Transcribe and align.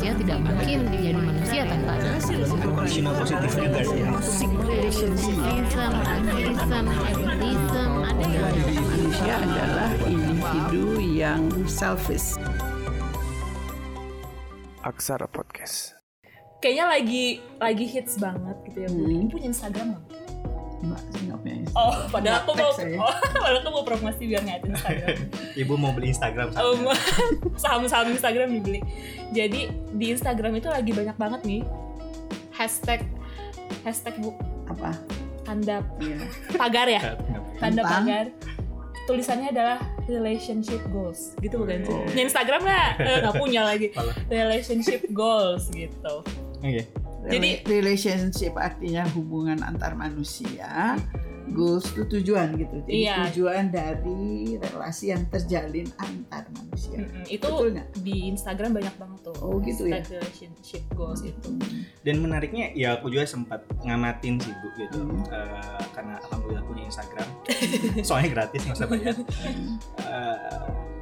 manusia 0.00 0.16
tidak 0.16 0.40
mungkin 0.40 0.78
jadi 0.96 1.12
manusia 1.12 1.62
tanpa 1.68 1.92
atheism 2.00 2.56
atheism 7.20 7.92
ada 8.00 8.48
Manusia 8.80 9.34
adalah 9.36 9.92
individu 10.08 10.96
yang 11.04 11.44
selfish. 11.68 12.40
Aksara 14.80 15.28
Podcast. 15.28 15.92
Kayaknya 16.64 16.86
lagi 16.88 17.24
lagi 17.60 17.84
hits 17.84 18.16
banget 18.16 18.56
gitu 18.72 18.78
ya 18.80 18.88
Bu. 18.88 19.04
Hmm. 19.04 19.12
Ibu 19.12 19.36
punya 19.36 19.46
Instagram 19.52 19.86
nggak? 20.80 21.04
Oh, 21.70 21.94
padahal 22.08 22.42
aku 22.42 22.52
mau, 22.52 22.70
oh, 22.72 23.14
padahal 23.36 23.58
aku 23.60 23.70
mau 23.70 23.84
promosi 23.84 24.22
biar 24.24 24.42
ada 24.42 24.66
Instagram. 24.66 25.16
Ibu 25.62 25.72
mau 25.74 25.90
beli 25.90 26.10
Instagram 26.10 26.50
mau- 26.50 26.90
saham-saham 27.62 28.10
Instagram 28.10 28.50
dibeli. 28.52 28.80
Jadi 29.30 29.70
di 29.92 30.06
Instagram 30.10 30.56
itu 30.56 30.66
lagi 30.66 30.90
banyak 30.90 31.14
banget 31.14 31.40
nih 31.44 31.62
hashtag 32.50 33.06
hashtag 33.82 34.18
bu 34.18 34.34
Apa? 34.66 34.92
tanda 35.40 35.80
Iya. 35.96 36.16
pagar 36.54 36.86
ya 36.86 37.00
tanda 37.56 37.82
pagar 37.82 38.26
tulisannya 39.06 39.50
adalah 39.50 39.78
relationship 40.06 40.78
goals 40.88 41.34
gitu 41.38 41.58
bukan 41.58 41.82
sih? 41.82 41.90
Oh. 41.90 42.02
Punya 42.04 42.22
Instagram 42.24 42.60
nggak? 42.62 42.90
Eh, 43.00 43.16
nggak 43.20 43.36
punya 43.36 43.62
lagi. 43.64 43.88
Relationship 44.28 45.02
goals 45.10 45.66
gitu. 45.70 46.22
Oke. 46.60 46.86
Jadi- 47.26 47.52
Rela- 47.58 47.62
relationship 47.66 48.54
artinya 48.54 49.02
hubungan 49.10 49.60
antar 49.60 49.92
manusia. 49.92 50.94
Goals 51.50 51.86
itu 51.90 52.02
tujuan 52.18 52.54
gitu. 52.54 52.74
Jadi 52.86 52.92
Iya. 53.04 53.16
tujuan 53.28 53.64
dari 53.68 54.54
relasi 54.56 55.10
yang 55.10 55.26
terjalin 55.26 55.86
antar 55.96 56.46
manusia. 56.54 56.96
Mm-mm, 57.02 57.24
itu 57.26 57.42
Betul 57.44 57.76
di 58.00 58.30
Instagram 58.30 58.70
banyak 58.72 58.94
banget 58.96 59.20
tuh. 59.26 59.36
Oh, 59.42 59.58
gitu 59.60 59.86
ya? 59.86 60.00
Relationship 60.00 60.82
goals 60.94 61.20
itu. 61.22 61.50
Dan 62.00 62.22
menariknya 62.22 62.72
ya 62.72 62.96
aku 62.96 63.10
juga 63.10 63.26
sempat 63.26 63.60
ngamatin 63.82 64.38
sih 64.38 64.54
Bu 64.54 64.68
gitu. 64.78 64.98
Hmm. 65.02 65.22
Eh, 65.28 65.82
karena 65.92 66.16
alhamdulillah 66.24 66.64
punya 66.64 66.82
Instagram. 66.86 67.28
Soalnya 68.08 68.30
gratis 68.32 68.60
nggak 68.64 68.76
usah 68.78 68.88
bayar. 68.88 69.14
Eh, 70.00 70.36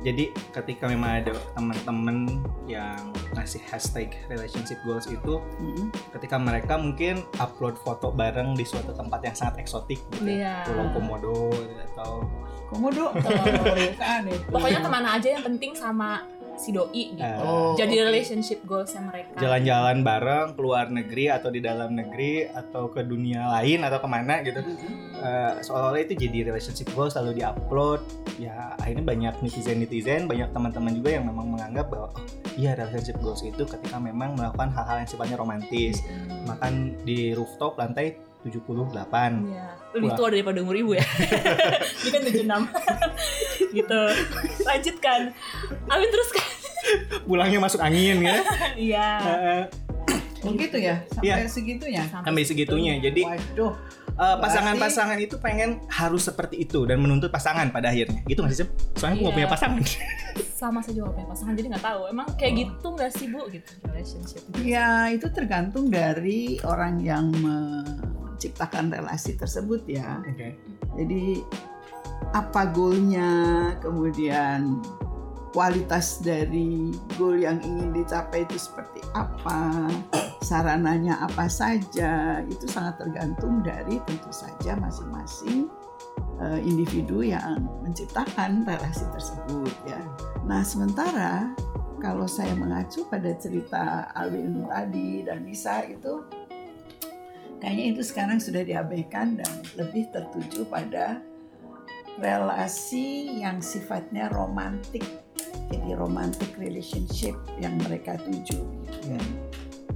jadi 0.08 0.24
ketika 0.50 0.84
memang 0.84 1.20
ada 1.20 1.36
teman-teman 1.52 2.16
yang 2.64 2.96
ngasih 3.32 3.60
hashtag 3.64 4.08
relationship 4.26 4.80
goals 4.82 5.04
itu 5.04 5.36
Mm. 5.58 5.92
ketika 6.12 6.36
mereka 6.36 6.74
mungkin 6.74 7.20
upload 7.36 7.76
foto 7.76 8.08
bareng 8.10 8.52
di 8.52 8.62
suatu 8.62 8.90
tempat 8.90 9.20
yang 9.22 9.34
sangat 9.34 9.60
eksotik 9.60 10.00
gitu 10.10 10.24
ya. 10.26 10.32
Iya. 10.34 10.54
Pulau 10.64 10.86
Komodo 10.90 11.36
atau 11.86 12.10
Komodo. 12.68 13.04
Pokoknya 14.52 14.80
ke 14.80 14.90
mana 14.90 15.08
aja 15.14 15.28
yang 15.30 15.42
penting 15.42 15.72
sama 15.72 16.24
si 16.54 16.74
doi 16.74 17.14
gitu. 17.14 17.22
eh, 17.22 17.38
Oh, 17.38 17.72
Jadi 17.72 17.94
oke. 17.94 18.04
relationship 18.04 18.58
goalsnya 18.64 18.98
mereka. 19.00 19.38
jalan-jalan 19.38 20.02
bareng 20.02 20.48
keluar 20.52 20.90
negeri 20.90 21.30
atau 21.30 21.48
di 21.48 21.60
dalam 21.60 21.94
negeri 21.94 22.50
atau 22.50 22.90
ke 22.90 23.00
dunia 23.00 23.46
lain 23.48 23.78
atau 23.80 23.98
ke 23.98 24.08
mana 24.08 24.42
gitu 24.42 24.58
Eh, 25.19 25.52
seolah-olah 25.66 25.98
itu 25.98 26.14
jadi 26.14 26.47
relationship 26.47 26.94
goals 26.94 27.19
selalu 27.19 27.42
diupload 27.42 27.98
ya 28.38 28.78
akhirnya 28.78 29.02
banyak 29.02 29.34
netizen 29.42 29.83
netizen 29.83 30.30
banyak 30.30 30.47
teman-teman 30.55 30.94
juga 30.94 31.10
yang 31.19 31.27
memang 31.27 31.58
menganggap 31.58 31.91
bahwa 31.91 32.14
oh 32.14 32.22
iya 32.55 32.78
relationship 32.78 33.19
goals 33.19 33.42
itu 33.42 33.66
ketika 33.66 33.98
memang 33.98 34.38
melakukan 34.38 34.70
hal-hal 34.70 35.02
yang 35.02 35.10
sifatnya 35.10 35.34
romantis 35.34 36.06
makan 36.47 36.94
di 37.02 37.34
rooftop 37.34 37.75
lantai 37.83 38.14
78 38.47 38.94
Iya. 39.50 39.66
Lebih 39.98 40.10
tua 40.14 40.28
daripada 40.30 40.62
umur 40.62 40.78
ibu 40.78 40.92
ya. 40.94 41.02
Ini 42.06 42.10
kan 42.14 42.22
76. 42.22 43.75
gitu. 43.82 44.00
Lanjutkan. 44.62 45.20
Amin 45.91 46.08
terus 46.14 46.30
kan. 46.30 46.47
pulangnya 47.27 47.58
masuk 47.58 47.82
angin 47.82 48.22
ya 48.22 48.38
Iya. 48.94 49.08
Oh 50.47 50.55
gitu 50.55 50.78
ya, 50.78 51.03
sampai 51.10 51.50
segitunya. 51.50 52.06
sampai 52.06 52.47
segitunya 52.47 53.03
jadi 53.03 53.27
Waduh, 53.27 53.75
eh, 54.19 54.36
pasangan-pasangan 54.36 55.16
itu 55.16 55.38
pengen 55.38 55.78
harus 55.88 56.22
seperti 56.25 56.60
itu 56.60 56.82
dan 56.84 56.98
menuntut 56.98 57.31
pasangan 57.31 57.70
pada 57.70 57.88
akhirnya 57.88 58.20
gitu 58.25 58.41
nggak 58.41 58.53
sih 58.53 58.60
Cep? 58.60 58.70
soalnya 58.94 59.15
aku 59.15 59.22
nggak 59.22 59.31
Iya. 59.31 59.38
punya 59.38 59.48
pasangan 59.48 59.81
Sama 60.59 60.82
saja 60.82 61.06
punya 61.06 61.22
pasangan 61.25 61.54
jadi 61.54 61.70
nggak 61.70 61.87
tahu. 61.87 62.00
Emang 62.09 62.26
kayak 62.34 62.50
Oh. 62.50 62.59
gitu 62.59 62.87
nggak 62.92 63.10
sih 63.12 63.26
bu 63.28 63.41
gitu 63.47 63.70
relationship? 63.84 64.42
ya 64.59 65.06
itu 65.06 65.26
tergantung 65.28 65.87
dari 65.87 66.59
orang 66.60 66.98
yang 66.98 67.31
menciptakan 67.31 68.91
relasi 68.91 69.34
tersebut 69.34 69.87
ya. 69.87 70.19
oke 70.21 70.48
Jadi 70.98 71.47
apa 72.34 72.66
goalnya, 72.69 73.31
kemudian 73.78 74.82
kualitas 75.48 76.19
dari 76.19 76.91
goal 77.15 77.38
yang 77.38 77.62
ingin 77.62 77.94
dicapai 77.94 78.42
itu 78.42 78.59
seperti 78.59 78.98
apa, 79.12 79.87
sarananya 80.43 81.19
apa 81.22 81.50
saja, 81.50 82.43
itu 82.47 82.66
sangat 82.71 83.03
tergantung 83.03 83.60
dari 83.62 83.99
tentu 84.06 84.31
saja 84.31 84.78
masing-masing 84.78 85.66
eh, 86.43 86.60
individu 86.62 87.22
yang 87.26 87.66
menciptakan 87.82 88.62
relasi 88.62 89.04
tersebut 89.10 89.75
ya. 89.87 90.00
Nah 90.47 90.62
sementara 90.62 91.53
kalau 91.98 92.31
saya 92.31 92.54
mengacu 92.54 93.03
pada 93.10 93.34
cerita 93.34 94.10
Alwin 94.15 94.62
tadi 94.71 95.27
dan 95.27 95.43
Nisa 95.43 95.82
itu 95.82 96.22
kayaknya 97.59 97.84
itu 97.98 98.03
sekarang 98.06 98.38
sudah 98.38 98.62
diabaikan 98.62 99.34
dan 99.34 99.53
lebih 99.75 100.06
tertuju 100.15 100.62
pada 100.71 101.19
relasi 102.22 103.38
yang 103.43 103.59
sifatnya 103.59 104.31
romantik 104.31 105.03
jadi 105.69 105.98
romantic 105.98 106.54
relationship 106.56 107.37
yang 107.60 107.77
mereka 107.82 108.16
tuju 108.25 108.59
gitu 108.62 108.98
kan. 109.04 109.27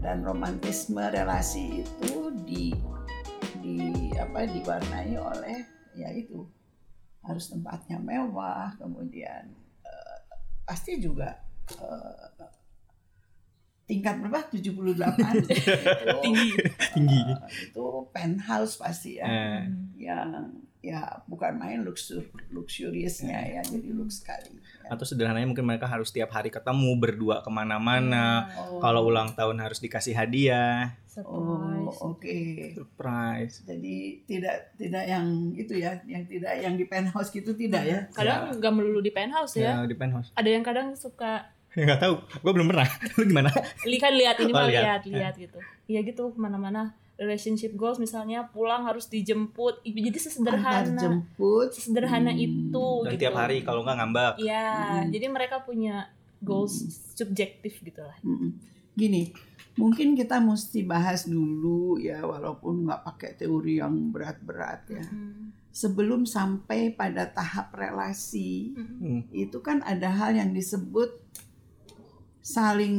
Dan 0.03 0.27
romantisme 0.27 0.99
relasi 0.99 1.87
itu 1.87 2.13
di 2.43 2.75
di 3.63 4.11
apa 4.19 4.43
diwarnai 4.45 5.15
oleh 5.15 5.63
ya 5.95 6.11
itu 6.11 6.43
harus 7.23 7.47
tempatnya 7.47 8.03
mewah 8.03 8.75
kemudian 8.83 9.47
eh, 9.87 10.19
pasti 10.67 10.99
juga 10.99 11.39
eh, 11.79 12.51
tingkat 13.87 14.19
berapa? 14.25 14.49
78 14.51 14.59
itu, 15.43 16.19
Tinggi. 16.25 16.51
tinggi. 16.97 17.21
eh, 17.29 17.39
itu 17.69 17.85
penthouse 18.11 18.81
pasti 18.81 19.21
ya. 19.21 19.27
Eh, 19.29 19.61
yang 20.01 20.49
ya 20.83 21.23
bukan 21.25 21.55
main 21.57 21.79
luxur 21.81 22.27
luxuriousnya 22.51 23.39
ya 23.49 23.63
jadi 23.63 23.89
lux 23.91 24.19
sekali. 24.19 24.59
Ya. 24.83 24.91
atau 24.91 25.07
sederhananya 25.07 25.47
mungkin 25.47 25.63
mereka 25.63 25.87
harus 25.87 26.11
tiap 26.11 26.35
hari 26.35 26.51
ketemu 26.51 26.91
berdua 26.99 27.39
ke 27.41 27.49
mana-mana. 27.49 28.51
Oh, 28.59 28.83
kalau 28.83 29.07
ulang 29.07 29.31
tahun 29.33 29.63
harus 29.63 29.79
dikasih 29.79 30.13
hadiah. 30.13 30.99
Oh 31.23 31.87
Surprise. 31.87 31.99
oke. 32.03 32.41
Surprise. 32.75 33.55
Jadi 33.63 33.97
tidak 34.25 34.75
tidak 34.75 35.05
yang 35.05 35.27
itu 35.55 35.77
ya 35.77 36.03
yang 36.03 36.27
tidak 36.27 36.53
yang 36.57 36.75
di 36.75 36.85
penthouse 36.85 37.31
gitu 37.31 37.53
tidak 37.53 37.83
ya? 37.85 37.99
Kadang 38.11 38.59
nggak 38.59 38.73
melulu 38.73 38.99
di 38.99 39.13
penthouse 39.13 39.55
ya. 39.55 39.79
ya 39.79 39.87
di 39.87 39.95
penthouse. 39.95 40.35
Ada 40.35 40.51
yang 40.51 40.65
kadang 40.67 40.99
suka 40.99 41.47
nggak 41.79 42.01
tahu 42.01 42.15
gue 42.19 42.53
belum 42.53 42.69
pernah. 42.69 42.89
Lu 43.17 43.23
gimana? 43.23 43.51
Li- 43.87 43.97
kan 43.97 44.13
lihat 44.13 44.37
ini 44.41 44.51
Oh, 44.51 44.59
mah 44.59 44.67
lihat. 44.67 44.83
lihat 44.83 45.03
lihat 45.07 45.35
gitu. 45.39 45.59
Iya 45.87 46.01
gitu 46.03 46.33
ke 46.33 46.39
mana-mana 46.41 46.97
relationship 47.15 47.73
goals 47.73 47.97
misalnya 47.97 48.49
pulang 48.49 48.83
harus 48.83 49.07
dijemput. 49.07 49.85
Jadi 49.85 50.01
antar 50.01 50.21
sesederhana 50.21 50.97
jemput 50.97 51.69
sesederhana 51.71 52.33
Hmm. 52.33 52.41
itu 52.41 52.87
dan 53.05 53.13
gitu. 53.15 53.23
tiap 53.23 53.37
hari 53.37 53.57
kalau 53.61 53.81
nggak 53.83 53.97
ngambek 53.99 54.35
Iya, 54.41 54.69
Hmm. 54.73 55.11
jadi 55.11 55.27
mereka 55.29 55.57
punya 55.63 56.09
goals 56.43 56.75
subjektif 57.15 57.79
gitu 57.79 58.03
lah. 58.03 58.19
Mm-mm. 58.21 58.51
Gini, 58.93 59.31
mungkin 59.75 60.13
kita 60.13 60.37
mesti 60.37 60.83
bahas 60.83 61.25
dulu 61.25 61.97
ya, 61.97 62.21
walaupun 62.21 62.85
nggak 62.85 63.03
pakai 63.07 63.31
teori 63.37 63.79
yang 63.79 64.11
berat-berat 64.11 64.81
ya. 64.91 65.07
Hmm. 65.07 65.55
Sebelum 65.73 66.29
sampai 66.29 66.93
pada 66.93 67.25
tahap 67.25 67.73
relasi, 67.73 68.75
Hmm. 68.75 69.25
itu 69.31 69.63
kan 69.63 69.81
ada 69.81 70.11
hal 70.11 70.35
yang 70.35 70.51
disebut 70.51 71.09
saling 72.43 72.97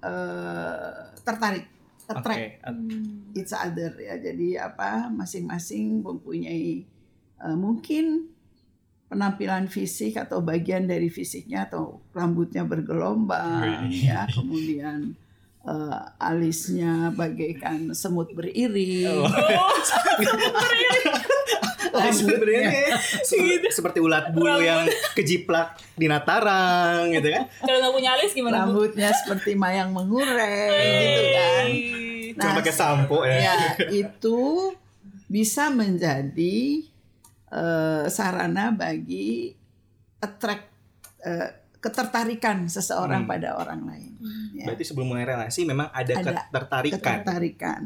eh, 0.00 0.90
tertarik, 1.20 1.68
attract 2.08 2.64
each 3.36 3.52
other 3.52 3.92
ya. 4.00 4.16
Jadi 4.16 4.56
apa, 4.56 5.12
masing-masing 5.12 6.00
mempunyai 6.00 6.88
eh, 7.38 7.56
mungkin 7.56 8.34
penampilan 9.08 9.72
fisik 9.72 10.20
atau 10.20 10.44
bagian 10.44 10.84
dari 10.84 11.08
fisiknya 11.08 11.64
atau 11.64 12.04
rambutnya 12.12 12.68
bergelombang 12.68 13.88
Wih. 13.88 14.04
ya 14.04 14.28
kemudian 14.28 15.16
eh, 15.64 16.00
alisnya 16.20 17.08
bagaikan 17.16 17.96
semut 17.96 18.28
beriring 18.36 19.08
Oh. 19.08 19.24
rambutnya 21.90 22.70
Se- 23.20 23.38
seperti 23.70 23.98
ulat 23.98 24.30
bulu 24.30 24.58
yang 24.58 24.84
kejiplak 25.12 25.66
di 25.92 26.06
Natarang 26.06 27.08
gitu 27.10 27.28
kan 27.28 27.44
Kalau 27.58 27.78
nggak 27.78 27.94
punya 27.94 28.10
alis 28.12 28.32
gimana? 28.32 28.64
Bu? 28.64 28.84
rambutnya 28.86 29.08
seperti 29.12 29.50
mayang 29.54 29.90
mengurai 29.90 30.84
gitu 30.86 31.24
kan 31.30 31.64
cuma 32.38 32.52
pakai 32.56 32.70
sampo 32.72 33.18
ya, 33.22 33.38
ya 33.40 33.56
itu 33.90 34.70
bisa 35.26 35.68
menjadi 35.68 36.86
eh, 37.48 38.04
sarana 38.06 38.70
bagi 38.70 39.50
attract 40.18 40.64
eh, 41.20 41.48
ketertarikan 41.78 42.66
seseorang 42.66 43.22
Hmm. 43.22 43.30
pada 43.30 43.54
orang 43.54 43.80
lain. 43.84 44.12
Ya. 44.52 44.66
Berarti 44.66 44.82
sebelum 44.82 45.08
mulai 45.08 45.22
relasi 45.24 45.62
memang 45.62 45.86
ada, 45.88 46.10
Ada 46.12 46.50
ketertarikan. 46.50 46.98
Ketertarikan. 46.98 47.82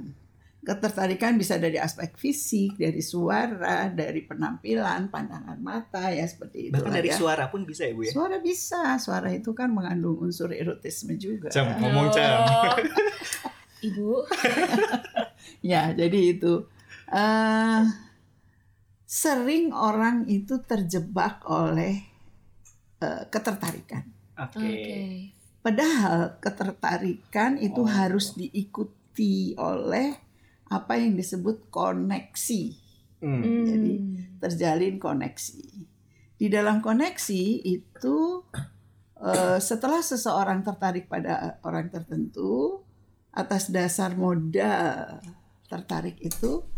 Ketertarikan 0.63 1.35
bisa 1.35 1.59
dari 1.59 1.75
aspek 1.75 2.15
fisik, 2.15 2.79
dari 2.79 3.03
suara, 3.03 3.91
dari 3.91 4.23
penampilan, 4.23 5.11
pandangan 5.11 5.59
mata 5.59 6.15
ya 6.15 6.23
seperti 6.23 6.71
itu. 6.71 6.79
Bahkan 6.79 6.93
dari 7.03 7.11
ya. 7.11 7.19
suara 7.19 7.51
pun 7.51 7.67
bisa 7.67 7.83
ya 7.83 7.99
Bu 7.99 8.07
ya. 8.07 8.15
Suara 8.15 8.39
bisa, 8.39 8.95
suara 9.03 9.35
itu 9.35 9.51
kan 9.59 9.75
mengandung 9.75 10.23
unsur 10.23 10.55
erotisme 10.55 11.19
juga. 11.19 11.51
Cam, 11.51 11.67
ngomong 11.83 12.15
cam. 12.15 12.47
Oh. 12.47 12.79
Ibu, 13.91 14.11
Ya, 15.75 15.91
jadi 15.91 16.39
itu 16.39 16.71
eh 17.11 17.83
sering 19.03 19.75
orang 19.75 20.25
itu 20.31 20.63
terjebak 20.63 21.43
oleh 21.51 22.07
eh, 23.03 23.23
ketertarikan. 23.27 24.07
Oke. 24.39 24.63
oke. 24.63 25.01
Padahal 25.63 26.39
ketertarikan 26.39 27.59
itu 27.59 27.83
Oh. 27.83 27.91
harus 27.91 28.35
diikuti 28.35 29.55
oleh 29.59 30.15
apa 30.73 30.97
yang 30.97 31.13
disebut 31.13 31.69
koneksi. 31.69 32.63
Hmm. 33.21 33.41
Hmm. 33.45 33.65
Jadi, 33.69 33.93
Terjalin 34.41 34.97
koneksi. 34.99 35.63
Di 36.41 36.47
dalam 36.51 36.83
koneksi 36.83 37.43
itu 37.63 38.17
eh, 39.23 39.59
setelah 39.63 40.03
seseorang 40.03 40.67
tertarik 40.67 41.07
pada 41.07 41.63
orang 41.63 41.87
tertentu 41.93 42.83
atas 43.33 43.73
dasar 43.73 44.13
modal 44.19 45.23
tertarik 45.71 46.21
itu 46.21 46.69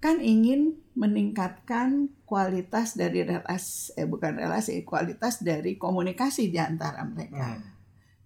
kan 0.00 0.20
ingin 0.20 0.76
meningkatkan 0.92 2.12
kualitas 2.28 2.96
dari 2.96 3.24
relasi 3.24 3.96
eh 3.96 4.04
bukan 4.04 4.36
relasi 4.36 4.84
kualitas 4.84 5.40
dari 5.40 5.80
komunikasi 5.80 6.52
di 6.52 6.60
antara 6.60 7.04
mereka 7.08 7.56
Hmm. 7.56 7.64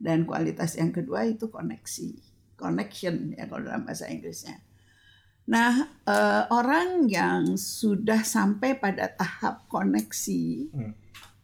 dan 0.02 0.26
kualitas 0.26 0.74
yang 0.74 0.90
kedua 0.90 1.26
itu 1.26 1.46
koneksi 1.46 2.18
connection 2.58 3.38
ya 3.38 3.46
kalau 3.46 3.70
dalam 3.70 3.86
bahasa 3.86 4.10
Inggrisnya 4.10 4.58
nah 5.44 5.74
eh, 6.08 6.42
orang 6.48 7.04
yang 7.04 7.60
sudah 7.60 8.24
sampai 8.24 8.80
pada 8.80 9.12
tahap 9.12 9.68
koneksi 9.68 10.72
Hmm. 10.72 10.92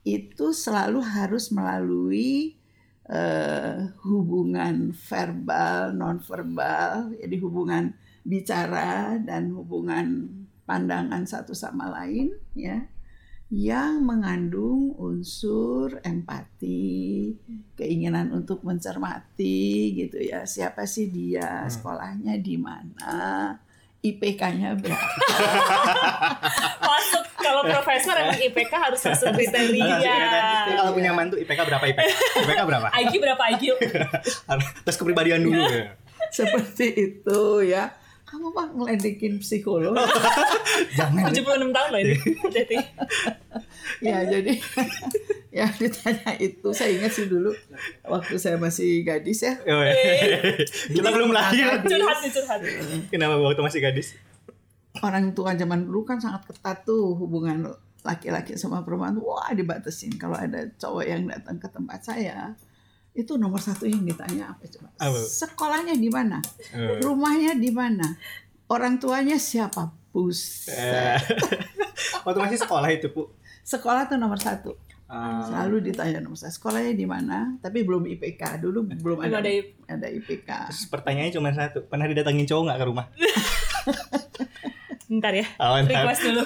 itu 0.00 0.56
selalu 0.56 1.04
harus 1.04 1.52
melalui 1.52 2.56
eh, 3.04 3.76
hubungan 4.06 4.96
verbal 4.96 5.92
non 5.92 6.16
verbal 6.24 7.12
jadi 7.20 7.36
hubungan 7.44 7.92
bicara 8.24 9.20
dan 9.20 9.52
hubungan 9.52 10.28
pandangan 10.64 11.26
satu 11.26 11.52
sama 11.52 11.92
lain 11.92 12.32
ya 12.56 12.88
yang 13.50 14.06
mengandung 14.06 14.94
unsur 14.94 15.98
empati, 16.06 17.34
keinginan 17.74 18.30
untuk 18.30 18.62
mencermati 18.62 19.90
gitu 19.98 20.22
ya. 20.22 20.46
Siapa 20.46 20.86
sih 20.86 21.10
dia, 21.10 21.66
Hmm. 21.66 21.70
sekolahnya 21.74 22.38
di 22.38 22.54
mana, 22.54 23.10
IPK-nya 24.00 24.72
berapa. 24.80 25.12
Masuk 26.80 27.24
kalau 27.36 27.62
profesor 27.68 28.16
emang 28.16 28.40
IPK 28.40 28.72
harus 28.72 29.00
masuk 29.12 29.28
kriteria. 29.36 30.00
Kalau 30.72 30.92
punya 30.96 31.12
mantu 31.12 31.36
IPK 31.36 31.60
berapa 31.68 31.84
IPK? 31.84 32.08
IPK 32.48 32.60
berapa? 32.64 32.86
IQ 32.96 33.12
berapa 33.20 33.42
IQ? 33.56 33.64
Tes 34.88 34.96
kepribadian 34.96 35.44
dulu 35.44 35.60
ya. 35.68 35.92
Seperti 36.32 36.86
itu 36.96 37.40
ya. 37.68 37.92
Kamu 38.30 38.54
mah 38.54 38.70
ngeledekin 38.70 39.42
psikolog. 39.42 39.98
Jangan. 40.98 41.34
76 41.34 41.74
tahun 41.74 41.88
loh 41.90 42.00
ini. 42.00 42.14
Jadi 42.56 42.76
ya 44.00 44.22
jadi 44.24 44.54
ya 45.60 45.66
ditanya 45.76 46.32
itu 46.40 46.68
saya 46.72 46.94
ingat 46.96 47.12
sih 47.12 47.26
dulu 47.28 47.52
waktu 48.06 48.38
saya 48.40 48.56
masih 48.56 49.04
gadis 49.04 49.44
ya 49.44 49.58
Oh, 49.68 49.82
iya. 49.84 50.40
Kita 50.88 51.08
belum 51.10 51.34
lahir. 51.34 51.84
curhat 51.84 52.18
nih 52.24 52.30
curhat. 52.32 52.60
Kenapa 53.12 53.36
waktu 53.36 53.60
masih 53.60 53.80
gadis? 53.84 54.16
orang 55.00 55.32
tua 55.32 55.54
zaman 55.54 55.86
dulu 55.86 56.02
kan 56.02 56.18
sangat 56.18 56.50
ketat 56.50 56.82
tuh 56.82 57.14
hubungan 57.14 57.70
laki-laki 58.02 58.56
sama 58.56 58.82
perempuan 58.82 59.14
wah 59.22 59.52
dibatasin 59.52 60.16
kalau 60.16 60.34
ada 60.34 60.66
cowok 60.80 61.04
yang 61.06 61.28
datang 61.28 61.60
ke 61.60 61.68
tempat 61.70 62.00
saya 62.02 62.56
itu 63.12 63.34
nomor 63.34 63.58
satu 63.58 63.84
yang 63.84 64.00
ditanya 64.00 64.50
apa 64.50 64.64
coba 64.66 64.88
sekolahnya 65.20 65.94
di 65.94 66.06
mana 66.06 66.38
Eh. 66.70 66.98
rumahnya 66.98 67.54
di 67.54 67.68
mana 67.68 68.06
orang 68.66 68.96
tuanya 68.96 69.34
siapa 69.34 69.90
bus 70.08 70.66
Eh. 70.66 71.18
Waktu 72.24 72.38
masih 72.38 72.58
sekolah 72.58 72.88
itu, 72.88 73.08
Bu. 73.08 73.28
sekolah 73.62 74.06
tuh 74.06 74.16
nomor 74.16 74.36
satu 74.36 74.74
Ah. 75.06 75.42
selalu 75.42 75.90
ditanya 75.90 76.18
nomor 76.20 76.34
satu 76.34 76.54
sekolahnya 76.54 76.94
di 76.94 77.02
mana 77.02 77.58
tapi 77.58 77.82
belum 77.82 78.06
IPK 78.08 78.62
dulu 78.62 78.86
belum 78.86 78.98
Belum 79.00 79.18
ada 79.20 79.38
ada 79.38 79.50
ada 79.88 80.06
IPK 80.08 80.70
Terus 80.70 80.86
pertanyaannya 80.86 81.32
cuma 81.32 81.50
satu. 81.50 81.82
Pernah 81.84 82.06
didatangin 82.06 82.46
cowok 82.46 82.62
nggak 82.64 82.78
ke 82.78 82.86
rumah? 82.86 83.06
Bentar 85.10 85.34
ya. 85.34 85.42
Oh, 85.58 85.74
ntar. 85.82 86.06
Request 86.06 86.22
dulu. 86.22 86.42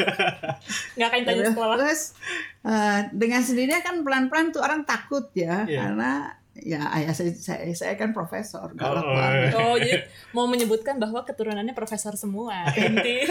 Nggak 0.97 1.09
akan 1.13 1.21
tanya 1.23 1.43
sekolah. 1.53 1.77
Terus 1.77 2.03
eh, 2.65 3.01
dengan 3.13 3.41
sendirinya 3.45 3.81
kan 3.85 4.01
pelan-pelan 4.01 4.47
tuh 4.51 4.65
orang 4.65 4.89
takut 4.89 5.29
ya 5.37 5.69
Iya. 5.69 5.85
karena 5.85 6.33
ya 6.57 6.87
ayah 6.93 7.11
saya, 7.11 7.33
saya 7.33 7.67
saya 7.71 7.95
kan 7.95 8.11
profesor 8.11 8.71
galak 8.73 9.03
Oh, 9.03 9.11
banget. 9.11 9.51
Oh, 9.55 9.75
jadi 9.75 10.07
mau 10.31 10.47
menyebutkan 10.47 10.97
bahwa 10.97 11.21
keturunannya 11.21 11.73
profesor 11.73 12.15
semua. 12.15 12.63
Inti. 12.79 13.27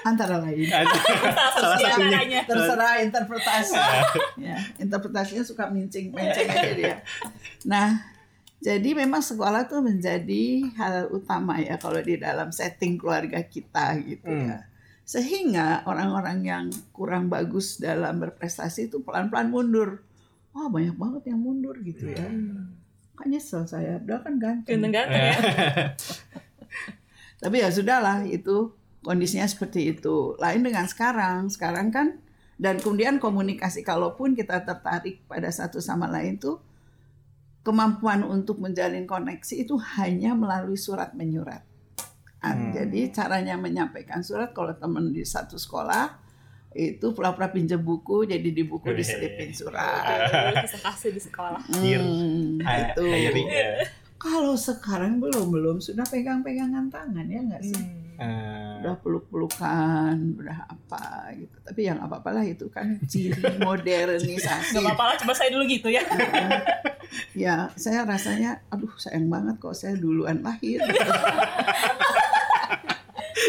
antara 0.00 0.40
lain 0.40 0.64
Salah 0.66 1.76
satunya. 1.76 2.40
terserah 2.42 2.98
interpretasi 2.98 3.76
ya 4.38 4.56
interpretasinya 4.78 5.42
suka 5.42 5.68
mincing 5.68 6.10
mincing 6.10 6.48
aja 6.48 6.72
dia 6.72 6.96
nah 7.62 7.98
jadi 8.58 8.96
memang 8.96 9.20
sekolah 9.20 9.66
tuh 9.66 9.78
menjadi 9.78 10.44
hal 10.74 11.12
utama 11.12 11.58
ya 11.58 11.76
kalau 11.76 12.00
di 12.00 12.16
dalam 12.16 12.48
setting 12.48 12.96
keluarga 12.96 13.42
kita 13.42 14.00
gitu 14.00 14.24
Hmm. 14.24 14.48
ya 14.48 14.58
sehingga 15.04 15.82
orang-orang 15.84 16.38
yang 16.40 16.64
kurang 16.90 17.26
bagus 17.26 17.76
dalam 17.76 18.16
berprestasi 18.18 18.88
itu 18.88 19.00
pelan-pelan 19.00 19.48
mundur 19.48 20.04
wah 20.52 20.68
banyak 20.68 20.96
banget 20.96 21.22
yang 21.34 21.40
mundur 21.40 21.76
gitu 21.84 22.12
ya 22.12 22.28
kan 23.18 23.26
nyesel 23.26 23.66
saya 23.66 23.98
udah 23.98 24.22
kan 24.22 24.38
ganteng 24.38 24.78
Ganteng-ganteng 24.78 25.22
ya. 25.26 25.38
tapi 27.42 27.56
ya 27.58 27.68
sudahlah 27.74 28.22
itu 28.22 28.78
kondisinya 29.02 29.46
seperti 29.46 29.94
itu. 29.94 30.34
Lain 30.42 30.62
dengan 30.62 30.86
sekarang. 30.86 31.50
Sekarang 31.50 31.88
kan 31.94 32.18
dan 32.58 32.82
kemudian 32.82 33.22
komunikasi 33.22 33.86
kalaupun 33.86 34.34
kita 34.34 34.66
tertarik 34.66 35.22
pada 35.30 35.46
satu 35.50 35.78
sama 35.78 36.10
lain 36.10 36.42
tuh 36.42 36.58
kemampuan 37.62 38.26
untuk 38.26 38.58
menjalin 38.58 39.06
koneksi 39.06 39.54
itu 39.62 39.78
hanya 39.98 40.34
melalui 40.34 40.78
surat 40.78 41.14
menyurat. 41.14 41.62
Ah, 42.38 42.54
Hmm. 42.54 42.70
Jadi 42.70 43.10
caranya 43.10 43.58
menyampaikan 43.58 44.22
surat 44.22 44.54
kalau 44.54 44.70
teman 44.74 45.10
di 45.10 45.26
satu 45.26 45.58
sekolah 45.58 46.27
itu 46.78 47.06
pura-pura 47.10 47.50
pinjam 47.50 47.82
buku 47.82 48.22
jadi 48.22 48.48
di 48.54 48.62
buku 48.62 48.94
diselipin 48.94 49.50
surat. 49.50 50.30
Kasih 50.70 51.10
di 51.10 51.18
sekolah. 51.18 51.58
Hmm, 51.74 52.62
itu. 52.62 53.02
Diary, 53.02 53.42
ya. 53.50 53.82
Kalau 54.18 54.54
sekarang 54.54 55.18
belum 55.18 55.50
belum 55.50 55.76
sudah 55.82 56.06
pegang-pegangan 56.06 56.86
tangan 56.86 57.26
ya 57.26 57.40
nggak 57.42 57.62
sih? 57.66 57.82
Hmm. 57.82 58.08
Eh, 58.18 58.82
udah 58.82 58.98
peluk-pelukan, 58.98 60.42
udah 60.42 60.66
apa 60.66 61.30
gitu. 61.38 61.54
Tapi 61.62 61.80
yang 61.86 62.02
apa-apalah 62.02 62.42
itu 62.42 62.66
kan 62.66 62.98
ciri 63.06 63.38
modernisasi. 63.62 64.74
Gak 64.74 64.82
apa-apa 64.82 65.14
lah, 65.14 65.16
coba 65.22 65.38
saya 65.38 65.54
dulu 65.54 65.62
gitu 65.70 65.86
ya. 65.86 66.02
ya, 67.46 67.70
saya 67.78 68.02
rasanya, 68.02 68.66
aduh 68.74 68.90
sayang 68.98 69.30
banget 69.30 69.62
kok 69.62 69.78
saya 69.78 69.94
duluan 69.94 70.42
lahir. 70.42 70.82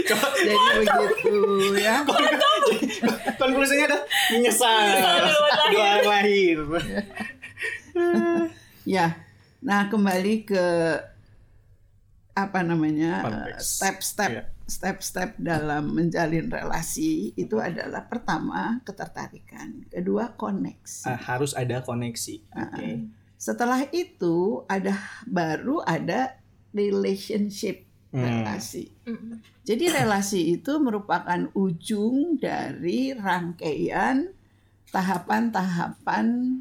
Jadi 0.09 0.53
begitu 0.85 1.41
ya. 1.81 2.05
Konklusinya 3.41 3.85
adalah 3.89 4.03
menyesal. 4.31 4.79
Menyesal 4.79 5.17
duluan 5.69 6.01
lahir. 6.05 6.57
Ya, 8.87 9.19
nah 9.59 9.91
kembali 9.91 10.47
ke 10.47 10.65
apa 12.33 12.63
namanya 12.63 13.19
step-step 13.59 14.31
Iya. 14.31 14.43
step-step 14.63 15.35
dalam 15.35 15.91
menjalin 15.91 16.47
relasi 16.47 17.35
itu 17.35 17.59
adalah 17.59 18.07
pertama 18.07 18.79
ketertarikan, 18.87 19.83
kedua 19.91 20.31
koneksi. 20.39 21.09
Ah, 21.09 21.19
harus 21.19 21.51
ada 21.51 21.83
koneksi. 21.83 22.35
Ah, 22.55 22.71
Oke. 22.71 23.11
Setelah 23.35 23.83
itu 23.91 24.63
ada 24.71 24.95
baru 25.27 25.83
ada 25.83 26.39
relationship. 26.71 27.88
Relasi. 28.09 28.89
Mm. 29.05 29.37
Jadi 29.65 29.85
relasi 29.93 30.41
itu 30.57 30.81
merupakan 30.81 31.45
ujung 31.53 32.41
dari 32.41 33.13
rangkaian 33.13 34.33
tahapan-tahapan 34.89 36.57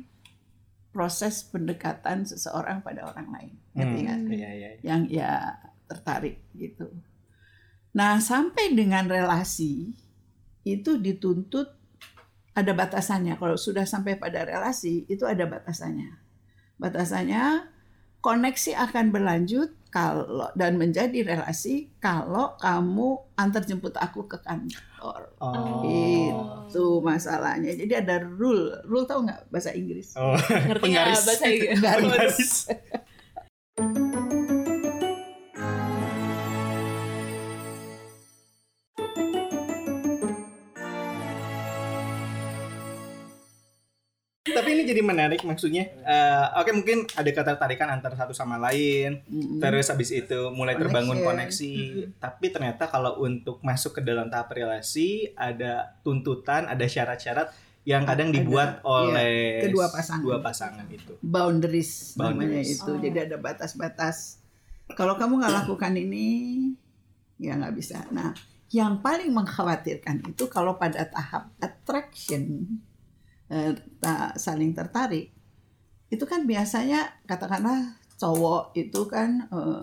proses 0.92 1.44
pendekatan 1.48 2.28
seseorang 2.28 2.84
pada 2.84 3.08
orang 3.08 3.28
lain. 3.32 3.52
Ngerti 3.72 3.98
Hmm. 3.98 4.04
nggak? 4.04 4.18
Iya, 4.34 4.50
iya. 4.52 4.70
Yang 4.84 5.02
ya 5.08 5.32
tertarik 5.88 6.36
gitu. 6.52 6.92
Nah, 7.96 8.20
sampai 8.20 8.76
dengan 8.76 9.08
relasi 9.08 9.96
itu 10.68 10.90
dituntut 11.00 11.72
ada 12.52 12.72
batasannya. 12.74 13.40
Kalau 13.40 13.56
sudah 13.56 13.88
sampai 13.88 14.20
pada 14.20 14.44
relasi 14.44 15.08
itu 15.08 15.24
ada 15.24 15.48
batasannya. 15.48 16.18
Batasannya 16.76 17.64
koneksi 18.28 18.76
akan 18.76 19.08
berlanjut 19.08 19.72
kalau 19.88 20.52
dan 20.52 20.76
menjadi 20.76 21.24
relasi 21.24 21.88
kalau 21.96 22.52
kamu 22.60 23.24
antar 23.40 23.64
jemput 23.64 23.96
aku 23.96 24.28
ke 24.28 24.36
kantor. 24.44 25.32
Oh. 25.40 25.80
Itu 25.80 27.00
masalahnya. 27.00 27.72
Jadi 27.72 27.96
ada 27.96 28.20
rule. 28.20 28.84
Rule 28.84 29.08
tahu 29.08 29.24
nggak 29.24 29.48
bahasa 29.48 29.72
Inggris? 29.72 30.12
Oh. 30.20 30.36
Ngerti 30.36 30.92
ya 30.92 31.08
Penggaris. 31.08 31.24
bahasa 31.24 31.44
Inggris? 31.48 31.80
Penggaris. 31.80 32.52
Jadi 44.88 45.00
menarik 45.00 45.44
maksudnya. 45.44 45.92
Eh, 45.92 46.44
Oke 46.56 46.72
mungkin 46.72 47.04
ada 47.12 47.28
ketertarikan 47.28 47.88
antara 47.88 48.16
satu 48.16 48.32
sama 48.32 48.56
lain. 48.56 49.20
Mm-mm. 49.24 49.60
Terus 49.60 49.86
habis 49.86 50.08
itu 50.10 50.48
mulai 50.50 50.74
terbangun 50.74 51.20
Connection. 51.20 51.28
koneksi. 51.68 51.74
Tapi 52.16 52.46
ternyata 52.48 52.88
kalau 52.88 53.20
untuk 53.20 53.60
masuk 53.60 53.96
ke 53.96 54.02
dalam 54.02 54.26
tahap 54.26 54.48
relasi 54.50 55.28
ada 55.34 55.92
tuntutan, 56.00 56.64
ada 56.64 56.82
syarat-syarat 56.82 57.52
yang 57.84 58.04
kadang 58.04 58.28
Ada, 58.28 58.36
dibuat 58.36 58.70
iya. 58.74 58.84
oleh 58.84 59.34
Kedua 59.64 59.86
pasangan. 59.88 60.20
dua 60.20 60.36
pasangan 60.40 60.86
itu. 60.88 61.12
boundaries, 61.20 62.16
namanya 62.16 62.60
Boundaries. 62.60 62.76
itu. 62.76 62.90
Oh. 62.90 63.00
Jadi 63.00 63.18
ada 63.24 63.36
batas-batas. 63.36 64.40
Kalau 64.92 65.16
kamu 65.16 65.40
nggak 65.40 65.54
lakukan 65.64 65.92
ini, 65.96 66.28
ya 67.36 67.56
nggak 67.56 67.72
bisa. 67.72 68.04
Nah, 68.12 68.36
yang 68.68 69.00
paling 69.00 69.32
mengkhawatirkan 69.32 70.20
itu 70.28 70.44
kalau 70.48 70.76
pada 70.76 71.00
tahap 71.08 71.48
attraction, 71.60 72.76
eh, 73.48 73.72
saling 74.34 74.72
tertarik, 74.72 75.32
itu 76.08 76.24
kan 76.24 76.44
biasanya 76.44 77.20
katakanlah 77.24 77.96
cowok 78.16 78.72
itu 78.74 79.00
kan 79.06 79.46
eh, 79.46 79.82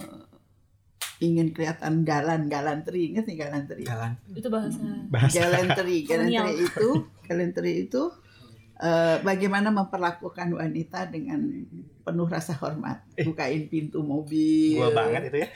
ingin 1.21 1.49
kelihatan 1.49 2.03
galan, 2.03 2.45
galantri, 2.45 3.09
ingat 3.09 3.23
nih 3.23 3.37
galantri? 3.39 3.83
Jalan 3.83 4.19
Itu 4.31 4.51
bahasa. 4.51 4.83
bahasa. 5.07 5.35
Galantry, 5.39 6.03
Kolonial. 6.03 6.43
galantry 6.51 6.65
itu, 6.65 6.87
galantry 7.23 7.71
itu 7.87 8.03
eh, 8.77 9.17
bagaimana 9.21 9.71
memperlakukan 9.71 10.51
wanita 10.51 11.07
dengan 11.07 11.39
penuh 12.03 12.27
rasa 12.27 12.53
hormat, 12.53 13.01
bukain 13.17 13.65
pintu 13.65 14.03
mobil, 14.03 14.77
Gua 14.77 14.91
banget 14.93 15.31
itu 15.31 15.37
ya. 15.41 15.49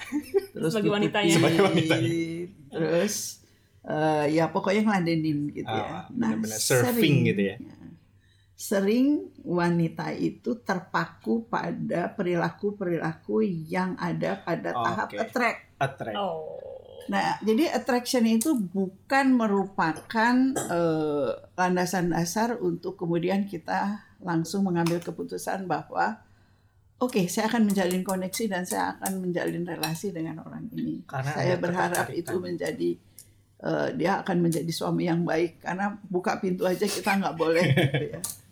terus 0.49 0.71
Sebagai 0.73 0.91
wanitanya. 0.91 1.33
Sebagai 1.35 1.61
wanitanya. 1.61 2.09
terus 2.71 3.13
eh, 3.83 4.25
ya 4.33 4.47
pokoknya 4.47 4.81
ngeladenin 4.81 5.51
gitu 5.51 5.67
Ah, 5.67 6.07
ya. 6.07 6.09
benar-benar 6.09 6.57
surfing 6.57 7.27
gitu 7.27 7.41
ya. 7.43 7.55
Sering 8.59 9.31
wanita 9.47 10.11
itu 10.11 10.59
terpaku 10.59 11.47
pada 11.47 12.11
perilaku-perilaku 12.11 13.39
yang 13.47 13.95
ada 13.95 14.35
pada 14.43 14.75
tahap 14.75 15.15
Oke. 15.15 15.23
attract. 15.23 15.59
Attract. 15.79 16.17
Oh. 16.19 16.59
Nah, 17.07 17.39
jadi 17.39 17.71
attraction 17.71 18.27
itu 18.27 18.59
bukan 18.59 19.31
merupakan 19.31 20.35
eh, 20.53 21.29
landasan 21.55 22.11
dasar 22.11 22.59
untuk 22.59 22.99
kemudian 22.99 23.47
kita 23.47 24.03
langsung 24.19 24.67
mengambil 24.67 24.99
keputusan 24.99 25.63
bahwa 25.63 26.19
oke, 26.99 27.31
saya 27.31 27.47
akan 27.47 27.63
menjalin 27.63 28.03
koneksi 28.03 28.43
dan 28.51 28.67
saya 28.67 28.99
akan 28.99 29.23
menjalin 29.23 29.63
relasi 29.63 30.11
dengan 30.11 30.43
orang 30.43 30.67
ini. 30.75 30.99
Karena 31.07 31.31
saya 31.31 31.55
berharap 31.55 32.11
itu 32.11 32.35
menjadi 32.43 32.91
eh, 33.63 33.89
dia 33.95 34.19
akan 34.19 34.37
menjadi 34.43 34.69
suami 34.75 35.07
yang 35.07 35.23
baik 35.23 35.63
karena 35.63 35.95
buka 36.11 36.37
pintu 36.43 36.67
aja 36.67 36.83
kita 36.83 37.23
nggak 37.23 37.35
boleh 37.39 37.63
gitu 37.71 38.05
ya. 38.19 38.21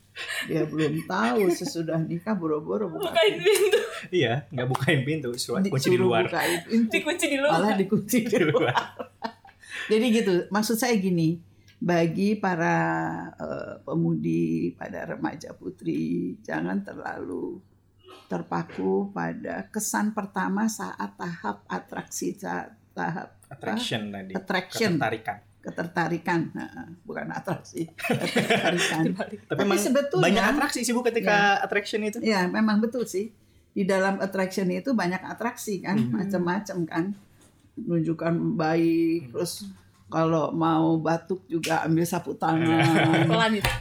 Dia 0.49 0.65
belum 0.65 1.05
tahu 1.05 1.45
sesudah 1.51 1.97
nikah 2.01 2.33
boro-boro 2.33 2.89
buka 2.89 3.13
Bukain 3.13 3.33
pintu. 3.37 3.79
Iya, 4.09 4.45
nggak 4.49 4.67
bukain 4.67 5.01
pintu, 5.05 5.29
suruh 5.37 5.61
kunci 5.61 5.93
di 5.93 5.99
luar. 5.99 6.25
bukain 6.25 6.59
pintu. 6.65 6.91
Dikunci 6.93 7.25
di 7.29 7.37
luar. 7.37 7.51
malah 7.53 7.73
dikunci 7.77 8.17
di 8.25 8.29
Di 8.33 8.45
luar. 8.45 8.75
Jadi 9.87 10.05
gitu, 10.11 10.33
maksud 10.49 10.75
saya 10.75 10.97
gini, 10.97 11.37
bagi 11.77 12.33
para 12.35 12.75
eh, 13.37 13.73
pemudi, 13.85 14.73
pada 14.73 15.05
remaja 15.05 15.53
putri, 15.53 16.33
jangan 16.41 16.81
terlalu 16.81 17.61
terpaku 18.27 19.13
pada 19.15 19.71
kesan 19.71 20.11
pertama 20.11 20.67
saat 20.67 21.15
tahap 21.15 21.63
atraksi, 21.69 22.35
sa- 22.35 22.73
tahap 22.91 23.37
Attraction 23.47 24.11
tadi. 24.11 24.35
Attraction. 24.35 24.91
Ketertarikan. 24.99 25.37
Ketertarikan, 25.67 26.47
bukan 27.03 27.27
atraksi, 27.29 27.91
ketertarikan. 27.99 29.11
Tapi, 29.11 29.35
Tapi 29.43 29.75
sebetulnya- 29.75 30.23
banyak 30.23 30.45
atraksi 30.55 30.79
sih 30.81 30.91
Bu 30.91 31.03
ketika 31.03 31.59
attraction 31.59 31.99
itu. 32.01 32.17
Ya, 32.19 32.47
memang 32.47 32.79
betul 32.79 33.03
sih. 33.03 33.35
Di 33.71 33.83
dalam 33.83 34.17
attraction 34.17 34.71
itu 34.71 34.95
banyak 34.95 35.19
atraksi 35.19 35.83
kan, 35.83 35.99
Hmm. 35.99 36.15
macam-macam 36.17 36.77
kan. 36.85 37.03
Menunjukkan 37.75 38.33
baik, 38.55 39.29
terus 39.29 39.67
kalau 40.07 40.49
mau 40.49 40.97
batuk 40.97 41.43
juga 41.45 41.83
ambil 41.83 42.07
sapu 42.07 42.31
tangan. 42.33 43.27
Pelan 43.27 43.53
itu. 43.53 43.73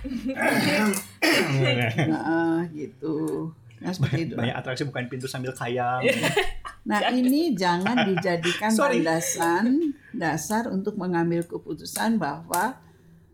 nah, 2.05 2.66
gitu. 2.75 3.14
Nah, 3.76 3.92
seperti 3.92 4.21
itu. 4.25 4.35
banyak 4.35 4.54
atraksi 4.54 4.83
bukain 4.85 5.06
pintu 5.06 5.26
sambil 5.26 5.52
kayang. 5.52 6.02
Nah, 6.87 7.02
ini 7.11 7.50
jangan 7.50 8.06
dijadikan 8.06 8.71
landasan 8.78 9.90
dasar 10.14 10.71
untuk 10.71 10.95
mengambil 10.95 11.42
keputusan 11.42 12.14
bahwa 12.14 12.78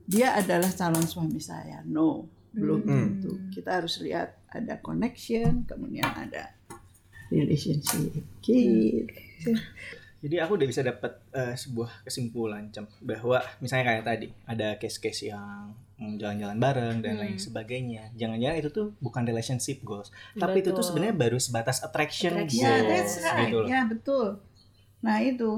dia 0.03 0.33
adalah 0.33 0.73
calon 0.73 1.05
suami 1.05 1.37
saya. 1.37 1.85
No, 1.85 2.25
belum 2.51 2.81
Hmm. 2.81 2.89
tentu. 3.21 3.37
Kita 3.53 3.77
harus 3.77 4.01
lihat 4.01 4.41
ada 4.49 4.81
connection, 4.81 5.69
kemudian 5.69 6.09
ada 6.09 6.57
relationship. 7.29 8.17
Gitu. 8.41 9.53
Jadi 10.23 10.37
aku 10.39 10.55
udah 10.55 10.69
bisa 10.69 10.81
dapat 10.81 11.19
eh, 11.31 11.53
sebuah 11.53 12.07
kesimpulan 12.07 12.71
Cem, 12.71 12.87
bahwa 13.01 13.43
misalnya 13.59 13.91
kayak 13.91 14.05
tadi 14.05 14.27
ada 14.45 14.69
case-case 14.77 15.29
yang 15.29 15.75
jalan-jalan 15.99 16.59
bareng 16.59 16.97
dan 16.99 17.15
lain 17.17 17.35
Hmm. 17.35 17.43
sebagainya. 17.43 18.11
Jangan-jangan 18.15 18.57
itu 18.57 18.71
tuh 18.71 18.87
bukan 18.99 19.23
relationship 19.23 19.83
goals, 19.83 20.11
tapi 20.35 20.59
itu 20.59 20.71
tuh 20.71 20.79
Betul. 20.79 20.87
sebenarnya 20.89 21.17
baru 21.17 21.39
sebatas 21.39 21.79
attraction, 21.81 22.35
Attraction. 22.35 22.63
Ya, 22.63 22.75
goals 22.77 22.89
that's 22.89 23.15
right. 23.21 23.39
gitu 23.45 23.57
loh. 23.59 23.69
Ya, 23.69 23.81
betul. 23.85 24.29
Nah, 24.99 25.17
itu 25.19 25.51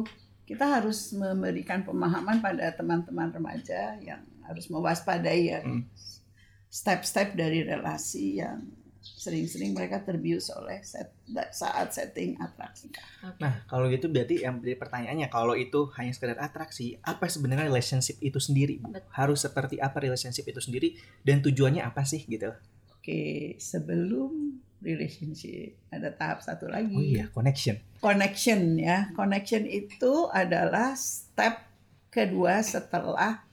kita 0.45 0.65
harus 0.71 1.13
memberikan 1.13 1.81
pemahaman 1.81 2.41
pada 2.41 2.69
teman-teman 2.71 3.29
remaja 3.31 3.97
yang 3.99 4.21
harus 4.43 4.69
mewaspadai 4.69 5.41
ya 5.47 5.61
Hmm. 5.61 5.89
step-step 6.69 7.33
dari 7.35 7.63
relasi 7.63 8.41
yang 8.41 8.61
sering-sering 9.05 9.77
mereka 9.77 10.01
terbius 10.01 10.49
oleh 10.49 10.81
set, 10.81 11.13
saat 11.53 11.93
setting 11.93 12.41
atraksi. 12.41 12.89
Nah, 13.37 13.69
kalau 13.69 13.93
gitu 13.93 14.09
berarti 14.09 14.41
yang 14.41 14.65
jadi 14.65 14.81
pertanyaannya 14.81 15.29
kalau 15.29 15.53
itu 15.53 15.93
hanya 16.01 16.17
sekedar 16.17 16.41
atraksi, 16.41 16.97
apa 17.05 17.29
sebenarnya 17.29 17.69
relationship 17.69 18.17
itu 18.25 18.41
sendiri, 18.41 18.81
Bu? 18.81 18.97
Betul. 18.97 19.13
Harus 19.13 19.45
seperti 19.45 19.77
apa 19.77 20.01
relationship 20.01 20.49
itu 20.49 20.61
sendiri 20.65 20.97
dan 21.21 21.45
tujuannya 21.45 21.85
apa 21.85 22.09
sih 22.09 22.25
gitu? 22.25 22.57
Oke, 22.97 23.61
sebelum 23.61 24.57
relationship 24.81 25.77
ada 25.93 26.09
tahap 26.13 26.41
satu 26.41 26.69
lagi. 26.69 26.97
Oh 26.97 27.05
iya, 27.05 27.29
connection. 27.33 27.77
Connection 28.01 28.81
ya. 28.81 29.13
Connection 29.13 29.69
itu 29.69 30.33
adalah 30.33 30.97
step 30.97 31.61
kedua 32.09 32.65
setelah 32.65 33.45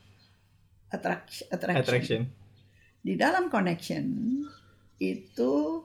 attraction. 0.91 1.47
Attraction. 1.51 2.21
Di 3.01 3.17
dalam 3.17 3.49
connection 3.49 4.05
itu 5.01 5.81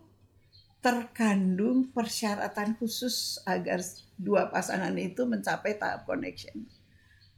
terkandung 0.85 1.89
persyaratan 1.91 2.77
khusus 2.77 3.41
agar 3.49 3.81
dua 4.21 4.53
pasangan 4.53 4.93
itu 5.01 5.25
mencapai 5.25 5.81
tahap 5.81 6.05
connection. 6.05 6.69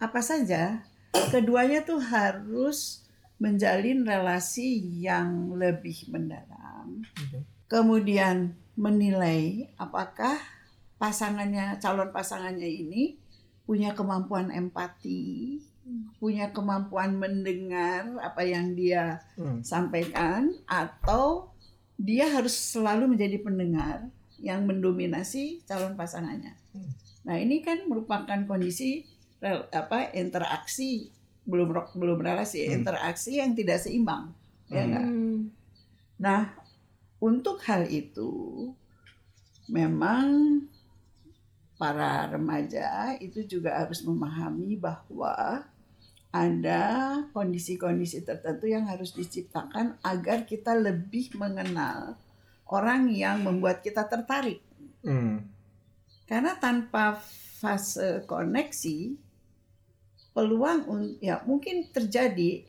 Apa 0.03 0.19
saja? 0.21 0.83
Keduanya 1.31 1.87
tuh 1.87 2.03
harus 2.03 3.07
menjalin 3.39 4.03
relasi 4.03 5.01
yang 5.01 5.55
lebih 5.55 6.11
mendalam. 6.11 7.07
Kemudian 7.71 8.59
menilai 8.75 9.71
apakah 9.79 10.37
pasangannya 10.99 11.79
calon 11.79 12.11
pasangannya 12.11 12.67
ini 12.67 13.17
punya 13.65 13.95
kemampuan 13.95 14.51
empati, 14.51 15.63
punya 16.21 16.51
kemampuan 16.53 17.17
mendengar 17.17 18.19
apa 18.21 18.43
yang 18.45 18.75
dia 18.77 19.23
Hmm. 19.39 19.65
sampaikan 19.65 20.53
atau 20.69 21.53
dia 21.99 22.31
harus 22.31 22.55
selalu 22.55 23.19
menjadi 23.19 23.43
pendengar 23.43 24.07
yang 24.39 24.63
mendominasi 24.65 25.67
calon 25.67 25.99
pasangannya. 25.99 26.55
Hmm. 26.71 26.91
Nah, 27.27 27.37
ini 27.37 27.59
kan 27.59 27.85
merupakan 27.91 28.39
kondisi 28.47 29.03
rel- 29.43 29.67
apa 29.75 30.15
interaksi 30.15 31.11
belum 31.43 31.75
belum 31.99 32.19
relasi 32.23 32.71
Hmm. 32.71 32.81
interaksi 32.81 33.43
yang 33.43 33.53
tidak 33.59 33.83
seimbang. 33.83 34.31
Ya 34.71 34.87
Hmm. 34.87 34.89
nggak? 34.89 35.07
Hmm. 35.11 35.39
Nah, 36.23 36.43
untuk 37.19 37.59
hal 37.67 37.91
itu 37.91 38.31
memang 39.67 40.63
para 41.79 42.27
remaja 42.27 43.15
itu 43.19 43.43
juga 43.47 43.75
harus 43.75 44.03
memahami 44.03 44.79
bahwa 44.79 45.67
ada 46.29 46.83
kondisi-kondisi 47.33 48.21
tertentu 48.21 48.69
yang 48.69 48.85
harus 48.85 49.17
diciptakan 49.17 49.97
agar 50.05 50.45
kita 50.45 50.77
lebih 50.77 51.33
mengenal 51.41 52.21
orang 52.69 53.09
yang 53.09 53.41
membuat 53.41 53.81
kita 53.81 54.05
tertarik. 54.05 54.61
Hmm. 55.01 55.49
Karena 56.29 56.53
tanpa 56.61 57.17
fase 57.59 58.29
koneksi, 58.29 59.17
peluang 60.37 60.85
ya 61.25 61.41
mungkin 61.49 61.89
terjadi 61.89 62.69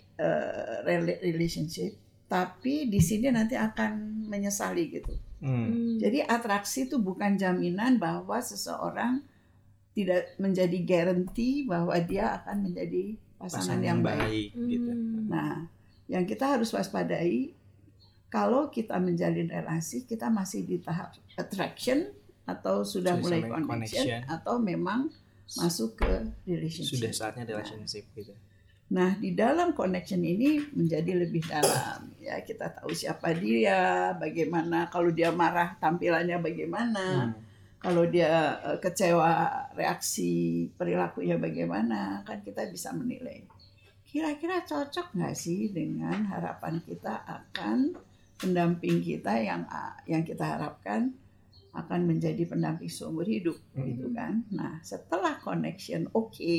rela- 0.88 1.20
relationship, 1.20 2.00
tapi 2.32 2.88
di 2.88 3.04
sini 3.04 3.28
nanti 3.28 3.60
akan 3.60 4.24
menyesali 4.32 4.84
gitu. 4.88 5.14
Hmm. 5.44 6.00
Jadi 6.00 6.24
atraksi 6.24 6.88
itu 6.88 7.00
bukan 7.00 7.36
jaminan 7.36 8.00
bahwa 8.00 8.40
seseorang 8.40 9.24
tidak 9.96 10.36
menjadi 10.40 10.80
guarantee 10.84 11.68
bahwa 11.68 11.96
dia 12.00 12.40
akan 12.40 12.72
menjadi 12.72 13.20
pasangan, 13.40 13.80
yang 13.80 14.00
baik. 14.04 14.52
gitu. 14.52 14.92
Hmm. 14.92 15.32
Nah, 15.32 15.66
yang 16.12 16.28
kita 16.28 16.60
harus 16.60 16.70
waspadai 16.70 17.56
kalau 18.28 18.70
kita 18.70 19.00
menjalin 19.00 19.50
relasi, 19.50 20.06
kita 20.06 20.30
masih 20.30 20.68
di 20.68 20.78
tahap 20.78 21.16
attraction 21.34 22.12
atau 22.46 22.86
sudah 22.86 23.18
Sudah 23.18 23.24
mulai 23.24 23.40
connection, 23.42 23.66
connection. 23.66 24.20
atau 24.28 24.56
memang 24.60 25.10
masuk 25.58 25.98
ke 25.98 26.12
relationship. 26.46 26.98
Sudah 27.00 27.12
saatnya 27.14 27.46
relationship 27.48 28.06
gitu. 28.14 28.34
Nah, 28.90 29.18
di 29.18 29.38
dalam 29.38 29.74
connection 29.74 30.22
ini 30.22 30.62
menjadi 30.74 31.14
lebih 31.26 31.46
dalam. 31.46 32.10
Ya, 32.18 32.42
kita 32.42 32.74
tahu 32.74 32.90
siapa 32.94 33.34
dia, 33.38 34.14
bagaimana 34.18 34.90
kalau 34.90 35.14
dia 35.14 35.30
marah 35.30 35.78
tampilannya 35.78 36.38
bagaimana, 36.42 37.06
Hmm. 37.30 37.49
Kalau 37.80 38.04
dia 38.08 38.60
eh, 38.64 38.78
kecewa 38.80 39.48
reaksi 39.76 40.68
perilakunya 40.76 41.40
bagaimana, 41.40 42.22
kan 42.28 42.44
kita 42.44 42.68
bisa 42.68 42.92
menilai. 42.92 43.48
Kira-kira 44.04 44.66
cocok 44.66 45.14
nggak 45.16 45.36
sih 45.38 45.70
dengan 45.70 46.26
harapan 46.28 46.82
kita 46.82 47.24
akan 47.24 47.94
pendamping 48.40 49.04
kita 49.04 49.36
yang 49.38 49.68
yang 50.10 50.24
kita 50.26 50.58
harapkan 50.58 51.14
akan 51.70 52.10
menjadi 52.10 52.50
pendamping 52.50 52.90
seumur 52.90 53.30
hidup, 53.30 53.54
Hmm. 53.78 53.86
gitu 53.86 54.10
kan? 54.10 54.42
Nah, 54.50 54.82
setelah 54.82 55.38
connection 55.38 56.10
oke, 56.18 56.58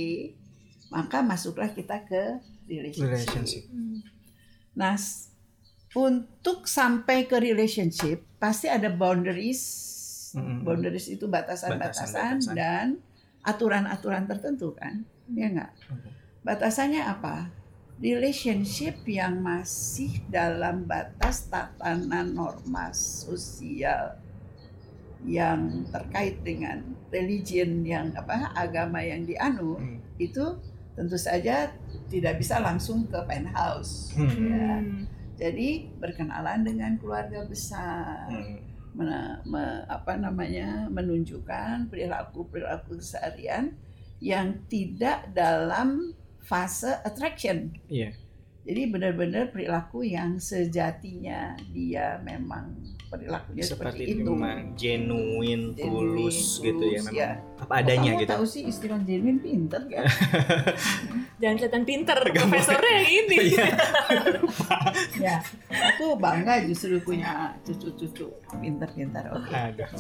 maka 0.95 1.19
masuklah 1.27 1.75
kita 1.75 2.07
ke 2.07 2.39
relationship. 2.71 3.11
Relationship. 3.11 3.65
Hmm. 3.67 3.99
Nah, 4.79 4.95
untuk 5.99 6.71
sampai 6.71 7.27
ke 7.27 7.35
relationship 7.43 8.23
pasti 8.39 8.71
ada 8.71 8.87
boundaries. 8.87 9.90
Mm-mm. 10.37 10.63
Boundaries 10.63 11.09
itu 11.09 11.27
batasan-batasan 11.27 12.43
dan 12.53 13.01
aturan-aturan 13.41 14.29
tertentu 14.29 14.77
kan, 14.77 15.03
ya 15.33 15.49
nggak? 15.49 15.73
Batasannya 16.43 17.03
apa? 17.05 17.49
Relationship 18.01 19.05
yang 19.05 19.45
masih 19.45 20.25
dalam 20.33 20.89
batas 20.89 21.53
tatanan 21.53 22.33
norma 22.33 22.89
sosial 22.97 24.17
yang 25.21 25.85
terkait 25.93 26.41
dengan 26.41 26.81
religion 27.13 27.85
yang 27.85 28.09
apa 28.17 28.57
agama 28.57 29.05
yang 29.05 29.29
dianut 29.29 29.77
Hmm. 29.77 30.01
itu 30.17 30.57
tentu 30.97 31.21
saja 31.21 31.69
tidak 32.09 32.41
bisa 32.41 32.57
langsung 32.57 33.05
ke 33.05 33.21
penthouse. 33.29 34.17
Hmm. 34.17 34.49
Ya. 34.49 34.73
Hmm. 34.81 35.05
Jadi 35.37 35.93
berkenalan 36.01 36.65
dengan 36.65 36.97
keluarga 36.97 37.45
besar, 37.45 38.33
Hmm. 38.33 38.65
Mena- 38.95 39.41
me- 39.47 39.85
apa 39.87 40.17
namanya 40.19 40.87
menunjukkan 40.91 41.91
perilaku 41.91 42.47
perilaku 42.51 42.99
keseharian 42.99 43.75
yang 44.21 44.61
tidak 44.69 45.33
dalam 45.33 46.13
fase 46.45 47.01
attraction. 47.07 47.73
Iya. 47.89 48.13
Jadi 48.61 48.83
benar-benar 48.93 49.49
perilaku 49.49 50.05
yang 50.05 50.37
sejatinya 50.37 51.57
dia 51.73 52.21
memang 52.21 52.77
perilakunya 53.11 53.65
seperti, 53.67 54.07
Seperti 54.07 54.23
itu 54.23 54.31
memang 54.31 54.61
genuine, 54.79 55.65
tulus, 55.75 56.63
gitu 56.63 56.79
ya 56.87 57.03
tulus, 57.03 57.05
memang 57.11 57.19
ya. 57.19 57.31
apa 57.59 57.73
adanya 57.83 58.11
Kamu 58.15 58.21
gitu. 58.23 58.31
tahu 58.31 58.45
sih 58.47 58.63
istilah 58.71 59.01
genuine 59.03 59.41
pinter 59.43 59.83
kan? 59.91 60.05
Jangan 61.43 61.55
kelihatan 61.59 61.85
pinter, 61.89 62.17
profesornya 62.21 62.93
yang 62.95 63.09
ini. 63.11 63.39
Iya. 63.51 63.67
ya, 65.27 65.37
aku 65.73 66.15
bangga 66.21 66.63
justru 66.69 67.01
punya 67.03 67.57
cucu-cucu 67.67 68.29
pinter-pinter. 68.61 69.25
Oke. 69.35 69.51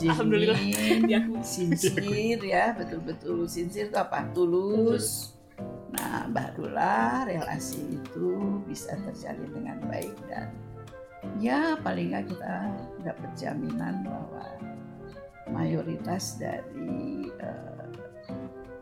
Alhamdulillah. 0.06 0.54
Genuine, 0.54 1.08
Diakui. 1.08 1.40
sincere 1.42 2.38
ya, 2.44 2.76
betul-betul 2.76 3.48
sincere 3.48 3.90
itu 3.90 3.96
apa? 3.98 4.28
Tulus. 4.30 5.39
Nah, 5.90 6.30
barulah 6.30 7.26
relasi 7.26 7.98
itu 7.98 8.62
bisa 8.66 8.94
terjalin 9.02 9.50
dengan 9.50 9.78
baik 9.90 10.14
dan 10.30 10.54
ya 11.42 11.76
paling 11.82 12.14
nggak 12.14 12.30
kita 12.30 12.54
dapat 13.04 13.30
jaminan 13.36 14.06
bahwa 14.06 14.46
mayoritas 15.50 16.38
dari 16.38 17.28
eh, 17.42 17.84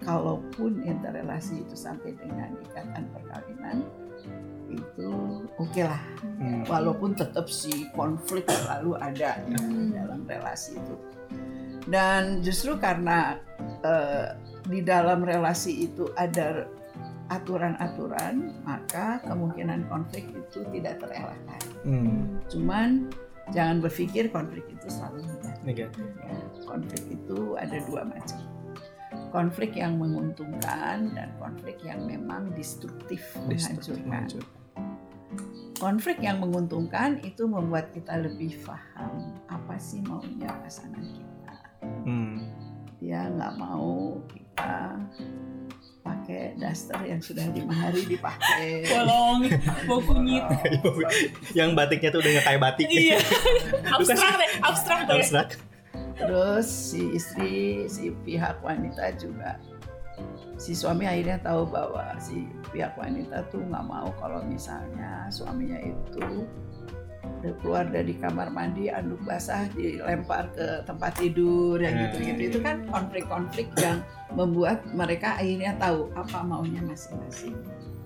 kalaupun 0.05 0.85
interrelasi 0.85 1.64
itu 1.64 1.75
sampai 1.75 2.14
dengan 2.16 2.55
ikatan 2.71 3.05
perkawinan 3.12 3.85
itu 4.68 5.11
oke 5.57 5.81
lah. 5.81 6.03
Hmm. 6.38 6.62
walaupun 6.68 7.16
tetap 7.16 7.49
si 7.49 7.88
konflik 7.97 8.44
selalu 8.47 8.94
ada 9.01 9.40
ya, 9.40 9.61
dalam 10.05 10.23
relasi 10.29 10.77
itu. 10.77 10.94
Dan 11.88 12.44
justru 12.44 12.77
karena 12.77 13.40
eh, 13.81 14.37
di 14.68 14.85
dalam 14.85 15.25
relasi 15.25 15.88
itu 15.88 16.12
ada 16.14 16.68
aturan-aturan 17.29 18.57
maka 18.64 19.21
kemungkinan 19.25 19.85
konflik 19.88 20.25
itu 20.33 20.64
tidak 20.73 21.01
terelakkan 21.01 21.62
Hmm. 21.87 22.43
cuman 22.51 23.07
jangan 23.55 23.79
berpikir 23.79 24.29
konflik 24.35 24.67
itu 24.67 24.87
selalu 24.91 25.25
negatif 25.62 26.05
ya. 26.19 26.35
konflik 26.67 27.03
itu 27.07 27.55
ada 27.55 27.79
dua 27.87 28.03
macam 28.03 28.41
konflik 29.29 29.77
yang 29.77 30.01
menguntungkan 30.01 31.12
dan 31.12 31.29
konflik 31.37 31.77
yang 31.85 32.03
memang 32.09 32.49
destruktif, 32.57 33.21
Destruktif, 33.47 34.01
menghancurkan 34.01 34.05
menghancurkan. 34.09 34.57
konflik 35.79 36.19
yang 36.19 36.38
menguntungkan 36.43 37.11
itu 37.23 37.45
membuat 37.45 37.93
kita 37.93 38.19
lebih 38.19 38.57
paham 38.64 39.37
apa 39.47 39.77
sih 39.79 40.01
maunya 40.03 40.49
pasangan 40.64 41.05
kita. 41.05 41.55
Hmm. 42.05 42.49
Dia 42.99 43.31
nggak 43.31 43.55
mau 43.61 44.17
kita 44.33 44.97
pakai 46.09 46.57
daster 46.57 47.01
yang 47.05 47.21
sudah 47.21 47.44
lima 47.53 47.75
hari 47.77 48.09
dipakai. 48.09 48.88
Bolong, 48.88 49.53
bau 49.85 50.01
kunyit. 50.01 50.44
Yang 51.53 51.71
batiknya 51.77 52.09
tuh 52.09 52.21
udah 52.25 52.31
nggak 52.38 52.47
kayak 52.49 52.61
batik. 52.61 52.87
Iya. 52.88 53.18
abstrak 53.97 54.35
deh, 54.40 54.51
abstrak 54.64 55.01
deh. 55.05 55.14
Abstrak. 55.21 55.49
Terus 56.18 56.66
si 56.66 57.03
istri, 57.14 57.87
si 57.87 58.11
pihak 58.27 58.59
wanita 58.64 59.14
juga, 59.21 59.61
si 60.59 60.75
suami 60.75 61.07
akhirnya 61.07 61.38
tahu 61.38 61.68
bahwa 61.71 62.18
si 62.18 62.51
pihak 62.75 62.99
wanita 62.99 63.47
tuh 63.55 63.62
nggak 63.62 63.87
mau 63.87 64.11
kalau 64.18 64.42
misalnya 64.42 65.31
suaminya 65.31 65.79
itu 65.79 66.42
keluar 67.62 67.87
dari 67.87 68.19
kamar 68.19 68.51
mandi 68.51 68.91
anduk 68.91 69.23
basah 69.23 69.71
dilempar 69.73 70.51
ke 70.53 70.83
tempat 70.85 71.12
tidur 71.17 71.79
yang 71.79 71.95
Hmm. 71.95 72.03
gitu-gitu 72.11 72.43
itu 72.51 72.59
kan 72.61 72.83
konflik-konflik 72.91 73.71
yang 73.79 74.03
membuat 74.35 74.83
mereka 74.91 75.38
akhirnya 75.38 75.73
tahu 75.79 76.11
apa 76.19 76.43
maunya 76.43 76.83
masing-masing. 76.83 77.55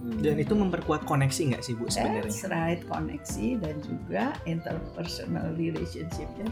Dan 0.02 0.34
itu 0.34 0.50
memperkuat 0.58 1.06
koneksi 1.06 1.54
nggak 1.54 1.62
sih 1.62 1.78
bu 1.78 1.86
sebenarnya? 1.86 2.26
That's 2.26 2.42
right 2.50 2.82
koneksi 2.90 3.46
dan 3.62 3.76
juga 3.86 4.34
interpersonal 4.50 5.54
relationshipnya 5.54 6.50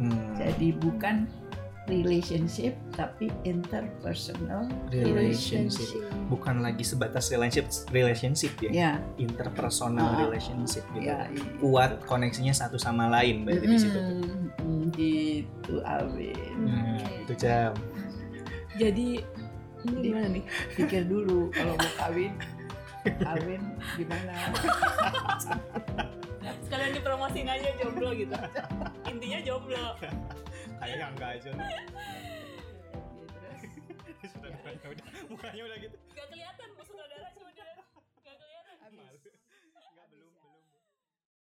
Hmm. 0.00 0.10
terjadi 0.36 0.68
bukan 0.80 1.28
relationship 1.86 2.74
tapi 2.92 3.30
interpersonal 3.42 4.66
Relationship. 4.90 6.02
Bukan 6.26 6.58
lagi 6.58 6.82
sebatas 6.82 7.30
relationship, 7.30 7.66
relationship 7.88 8.52
ya. 8.58 8.70
ya 8.70 8.92
Interpersonal 9.16 10.02
Ah. 10.04 10.18
relationship 10.20 10.82
gitu. 10.92 11.06
ya 11.06 11.30
Kuat 11.56 12.02
koneksinya 12.02 12.50
satu 12.50 12.74
sama 12.74 13.06
lain 13.08 13.42
berarti 13.42 13.66
di 13.66 13.78
situ. 13.78 14.00
Mm, 14.58 14.82
gitu 14.92 15.74
Alvin 15.82 16.58
Nah, 16.58 16.98
itu 17.22 17.32
jam. 17.36 17.72
Jadi 18.74 19.22
ini 19.82 19.98
gimana 20.02 20.26
nih? 20.28 20.44
pikir 20.74 21.06
dulu 21.06 21.48
kalau 21.50 21.74
mau 21.74 21.92
kawin 22.02 22.32
Alvin 23.22 23.62
gimana 23.94 24.34
Sekalian 26.58 26.90
dipromosiin 26.92 27.46
aja 27.46 27.68
jomblo 27.78 28.10
gitu. 28.12 28.34
Intinya 29.06 29.38
jomblo. 29.40 29.94
Kayaknya 30.80 31.06
enggak 31.12 31.30
aja. 31.40 31.50
Terus 34.20 34.30
Sudah, 34.36 34.50
udah, 34.50 34.88
udah. 34.90 35.06
Mukanya 35.30 35.62
udah 35.70 35.78
gitu. 35.78 35.96
Gak 36.12 36.26
kelihatan 36.32 36.68
musuh 36.74 36.94
saudara 36.98 37.28
cuma 37.36 37.50